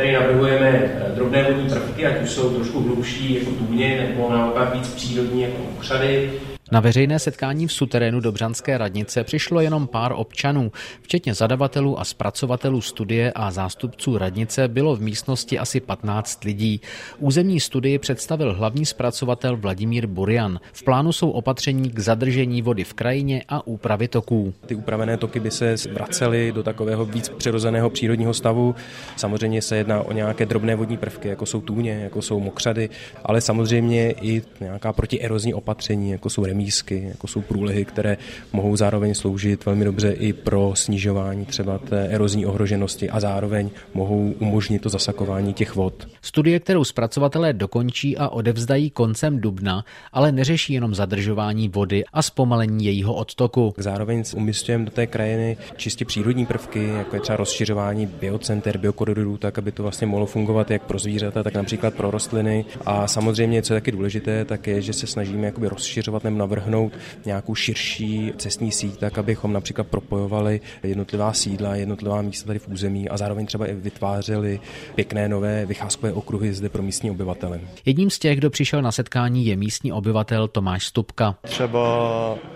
Tady 0.00 0.12
navrhujeme 0.12 0.68
eh, 0.68 1.12
drobné 1.14 1.44
vodní 1.44 1.68
prvky, 1.68 2.06
ať 2.06 2.22
už 2.22 2.30
jsou 2.30 2.54
trošku 2.54 2.80
hlubší 2.80 3.34
jako 3.34 3.50
tůně, 3.50 4.06
nebo 4.08 4.30
naopak 4.32 4.74
víc 4.74 4.88
přírodní 4.88 5.42
jako 5.42 5.56
uchřady. 5.76 6.32
Na 6.72 6.80
veřejné 6.80 7.18
setkání 7.18 7.66
v 7.66 7.72
suterénu 7.72 8.20
Dobřanské 8.20 8.78
radnice 8.78 9.24
přišlo 9.24 9.60
jenom 9.60 9.86
pár 9.86 10.12
občanů, 10.16 10.72
včetně 11.02 11.34
zadavatelů 11.34 12.00
a 12.00 12.04
zpracovatelů 12.04 12.80
studie 12.80 13.32
a 13.32 13.50
zástupců 13.50 14.18
radnice 14.18 14.68
bylo 14.68 14.96
v 14.96 15.00
místnosti 15.00 15.58
asi 15.58 15.80
15 15.80 16.44
lidí. 16.44 16.80
Územní 17.18 17.60
studii 17.60 17.98
představil 17.98 18.54
hlavní 18.54 18.86
zpracovatel 18.86 19.56
Vladimír 19.56 20.06
Burian. 20.06 20.60
V 20.72 20.84
plánu 20.84 21.12
jsou 21.12 21.30
opatření 21.30 21.90
k 21.90 21.98
zadržení 21.98 22.62
vody 22.62 22.84
v 22.84 22.94
krajině 22.94 23.42
a 23.48 23.66
úpravy 23.66 24.08
toků. 24.08 24.54
Ty 24.66 24.74
upravené 24.74 25.16
toky 25.16 25.40
by 25.40 25.50
se 25.50 25.74
vracely 25.92 26.52
do 26.52 26.62
takového 26.62 27.04
víc 27.04 27.28
přirozeného 27.28 27.90
přírodního 27.90 28.34
stavu. 28.34 28.74
Samozřejmě 29.16 29.62
se 29.62 29.76
jedná 29.76 30.00
o 30.02 30.12
nějaké 30.12 30.46
drobné 30.46 30.76
vodní 30.76 30.96
prvky, 30.96 31.28
jako 31.28 31.46
jsou 31.46 31.60
tůně, 31.60 31.92
jako 31.92 32.22
jsou 32.22 32.40
mokřady, 32.40 32.88
ale 33.24 33.40
samozřejmě 33.40 34.10
i 34.10 34.42
nějaká 34.60 34.92
protierozní 34.92 35.54
opatření, 35.54 36.10
jako 36.10 36.30
jsou 36.30 36.44
remísky, 36.60 37.04
jako 37.08 37.26
jsou 37.26 37.40
průlehy, 37.40 37.84
které 37.84 38.16
mohou 38.52 38.76
zároveň 38.76 39.14
sloužit 39.14 39.66
velmi 39.66 39.84
dobře 39.84 40.12
i 40.12 40.32
pro 40.32 40.72
snižování 40.74 41.46
třeba 41.46 41.78
té 41.78 42.08
erozní 42.08 42.46
ohroženosti 42.46 43.10
a 43.10 43.20
zároveň 43.20 43.70
mohou 43.94 44.34
umožnit 44.38 44.82
to 44.82 44.88
zasakování 44.88 45.54
těch 45.54 45.74
vod. 45.74 46.06
Studie, 46.22 46.60
kterou 46.60 46.84
zpracovatelé 46.84 47.52
dokončí 47.52 48.16
a 48.16 48.28
odevzdají 48.28 48.90
koncem 48.90 49.40
dubna, 49.40 49.84
ale 50.12 50.32
neřeší 50.32 50.72
jenom 50.72 50.94
zadržování 50.94 51.68
vody 51.68 52.04
a 52.12 52.22
zpomalení 52.22 52.84
jejího 52.84 53.14
odtoku. 53.14 53.74
Zároveň 53.76 54.24
umistujeme 54.36 54.84
do 54.84 54.90
té 54.90 55.06
krajiny 55.06 55.56
čistě 55.76 56.04
přírodní 56.04 56.46
prvky, 56.46 56.84
jako 56.84 57.16
je 57.16 57.20
třeba 57.20 57.36
rozšiřování 57.36 58.06
biocenter, 58.06 58.78
biokoridorů, 58.78 59.36
tak 59.36 59.58
aby 59.58 59.72
to 59.72 59.82
vlastně 59.82 60.06
mohlo 60.06 60.26
fungovat 60.26 60.70
jak 60.70 60.82
pro 60.82 60.98
zvířata, 60.98 61.42
tak 61.42 61.54
například 61.54 61.94
pro 61.94 62.10
rostliny. 62.10 62.64
A 62.86 63.06
samozřejmě, 63.06 63.62
co 63.62 63.74
je 63.74 63.80
taky 63.80 63.92
důležité, 63.92 64.44
tak 64.44 64.66
je, 64.66 64.82
že 64.82 64.92
se 64.92 65.06
snažíme 65.06 65.46
jakoby 65.46 65.68
rozšiřovat 65.68 66.24
nebo 66.24 66.36
navrhnout 66.50 66.92
nějakou 67.24 67.54
širší 67.54 68.32
cestní 68.36 68.72
síť, 68.72 68.96
tak 68.98 69.18
abychom 69.18 69.52
například 69.52 69.86
propojovali 69.86 70.60
jednotlivá 70.82 71.32
sídla, 71.32 71.74
jednotlivá 71.74 72.22
místa 72.22 72.46
tady 72.46 72.58
v 72.58 72.68
území 72.68 73.08
a 73.08 73.16
zároveň 73.16 73.46
třeba 73.46 73.66
i 73.66 73.74
vytvářeli 73.74 74.60
pěkné 74.94 75.28
nové 75.28 75.66
vycházkové 75.66 76.12
okruhy 76.12 76.54
zde 76.54 76.68
pro 76.68 76.82
místní 76.82 77.10
obyvatele. 77.10 77.60
Jedním 77.84 78.10
z 78.10 78.18
těch, 78.18 78.38
kdo 78.38 78.50
přišel 78.50 78.82
na 78.82 78.92
setkání, 78.92 79.46
je 79.46 79.56
místní 79.56 79.92
obyvatel 79.92 80.48
Tomáš 80.48 80.86
Stupka. 80.86 81.36
Třeba 81.42 81.80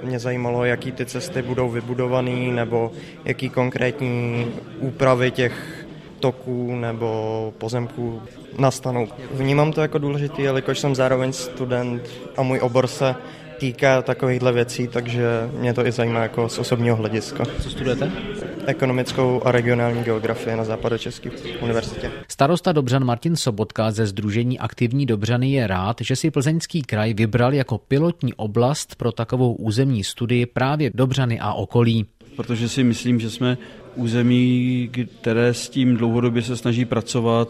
mě 0.03 0.19
zajímalo, 0.19 0.65
jaký 0.65 0.93
ty 0.93 1.07
cesty 1.07 1.43
budou 1.43 1.71
vybudované 1.71 2.53
nebo 2.53 2.93
jaký 3.25 3.49
konkrétní 3.49 4.47
úpravy 4.79 5.31
těch 5.31 5.87
toků 6.21 6.77
nebo 6.77 7.53
pozemků 7.59 8.23
nastanou. 8.59 9.09
Vnímám 9.33 9.73
to 9.73 9.81
jako 9.81 9.99
důležitý, 9.99 10.43
jelikož 10.43 10.79
jsem 10.79 10.95
zároveň 10.95 11.33
student 11.33 12.03
a 12.37 12.43
můj 12.43 12.61
obor 12.61 12.87
se 12.87 13.15
týká 13.59 14.03
takovýchhle 14.03 14.53
věcí, 14.53 14.89
takže 14.89 15.25
mě 15.59 15.75
to 15.75 15.87
i 15.87 15.93
zajímá 15.93 16.21
jako 16.21 16.49
z 16.49 16.59
osobního 16.59 16.97
hlediska. 16.97 17.45
Co 17.61 17.71
studujete? 17.71 18.13
Ekonomickou 18.67 19.43
a 19.45 19.53
regionální 19.53 20.03
geografii 20.05 20.57
na 20.57 20.65
Západočeské 20.65 21.31
univerzitě. 21.61 22.11
Starosta 22.29 22.73
Dobřan 22.73 23.05
Martin 23.05 23.37
Sobotka 23.37 23.91
ze 23.91 24.07
Združení 24.07 24.59
Aktivní 24.59 25.07
Dobřany 25.07 25.53
je 25.53 25.67
rád, 25.67 25.97
že 26.01 26.17
si 26.17 26.31
Plzeňský 26.31 26.83
kraj 26.83 27.15
vybral 27.15 27.55
jako 27.55 27.79
pilotní 27.79 28.35
oblast 28.35 28.95
pro 28.95 29.13
takovou 29.13 29.55
územní 29.55 30.05
studii 30.05 30.47
právě 30.47 30.91
Dobřany 30.95 31.41
a 31.41 31.53
okolí. 31.53 32.07
Protože 32.37 32.69
si 32.69 32.85
myslím, 32.85 33.21
že 33.21 33.31
jsme 33.31 33.59
území, 33.95 34.91
které 35.21 35.55
s 35.55 35.69
tím 35.69 35.97
dlouhodobě 35.97 36.43
se 36.43 36.57
snaží 36.57 36.85
pracovat, 36.85 37.49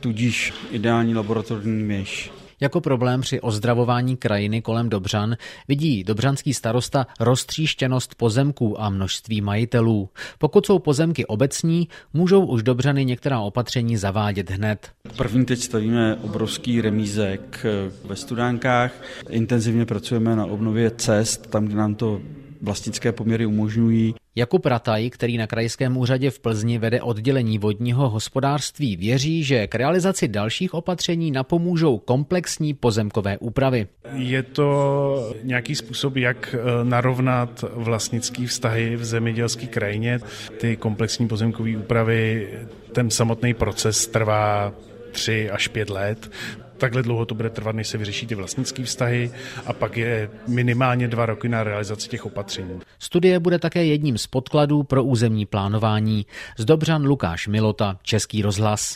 tudíž 0.00 0.52
ideální 0.70 1.14
laboratorní 1.14 1.82
měš. 1.82 2.30
Jako 2.64 2.80
problém 2.80 3.20
při 3.20 3.40
ozdravování 3.40 4.16
krajiny 4.16 4.62
kolem 4.62 4.88
Dobřan 4.88 5.36
vidí 5.68 6.04
dobřanský 6.04 6.54
starosta 6.54 7.06
roztříštěnost 7.20 8.14
pozemků 8.14 8.80
a 8.80 8.90
množství 8.90 9.40
majitelů. 9.40 10.08
Pokud 10.38 10.66
jsou 10.66 10.78
pozemky 10.78 11.26
obecní, 11.26 11.88
můžou 12.12 12.46
už 12.46 12.62
Dobřany 12.62 13.04
některá 13.04 13.40
opatření 13.40 13.96
zavádět 13.96 14.50
hned. 14.50 14.90
První 15.16 15.44
teď 15.44 15.60
stavíme 15.60 16.16
obrovský 16.22 16.80
remízek 16.80 17.66
ve 18.04 18.16
Studánkách. 18.16 18.92
Intenzivně 19.28 19.86
pracujeme 19.86 20.36
na 20.36 20.46
obnově 20.46 20.90
cest, 20.90 21.50
tam, 21.50 21.64
kde 21.64 21.76
nám 21.76 21.94
to 21.94 22.20
vlastnické 22.64 23.12
poměry 23.12 23.46
umožňují. 23.46 24.14
Jakub 24.36 24.66
Rataj, 24.66 25.10
který 25.10 25.38
na 25.38 25.46
krajském 25.46 25.96
úřadě 25.96 26.30
v 26.30 26.38
Plzni 26.38 26.78
vede 26.78 27.02
oddělení 27.02 27.58
vodního 27.58 28.10
hospodářství, 28.10 28.96
věří, 28.96 29.44
že 29.44 29.66
k 29.66 29.74
realizaci 29.74 30.28
dalších 30.28 30.74
opatření 30.74 31.30
napomůžou 31.30 31.98
komplexní 31.98 32.74
pozemkové 32.74 33.38
úpravy. 33.38 33.86
Je 34.12 34.42
to 34.42 35.34
nějaký 35.42 35.74
způsob, 35.74 36.16
jak 36.16 36.54
eh, 36.54 36.84
narovnat 36.84 37.64
vlastnický 37.72 38.46
vztahy 38.46 38.96
v 38.96 39.04
zemědělské 39.04 39.66
krajině. 39.66 40.20
Ty 40.60 40.76
komplexní 40.76 41.28
pozemkové 41.28 41.76
úpravy, 41.76 42.48
ten 42.92 43.10
samotný 43.10 43.54
proces 43.54 44.06
trvá 44.06 44.72
tři 45.12 45.50
až 45.50 45.68
pět 45.68 45.90
let. 45.90 46.30
Takhle 46.78 47.02
dlouho 47.02 47.26
to 47.26 47.34
bude 47.34 47.50
trvat, 47.50 47.74
než 47.76 47.88
se 47.88 47.98
vyřeší 47.98 48.26
ty 48.26 48.34
vlastnické 48.34 48.84
vztahy 48.84 49.30
a 49.66 49.72
pak 49.72 49.96
je 49.96 50.30
minimálně 50.48 51.08
dva 51.08 51.26
roky 51.26 51.48
na 51.48 51.64
realizaci 51.64 52.08
těch 52.08 52.26
opatření. 52.26 52.80
Studie 52.98 53.40
bude 53.40 53.58
také 53.58 53.84
jedním 53.84 54.18
z 54.18 54.26
podkladů 54.26 54.82
pro 54.82 55.04
územní 55.04 55.46
plánování. 55.46 56.26
Z 56.58 56.64
Dobřan 56.64 57.04
Lukáš 57.06 57.48
Milota, 57.48 57.98
Český 58.02 58.42
rozhlas. 58.42 58.92